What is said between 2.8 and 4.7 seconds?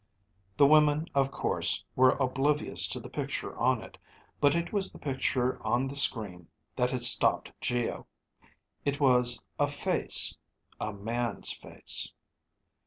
to the picture on it, but